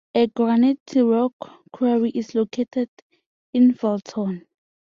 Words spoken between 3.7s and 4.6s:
Felton.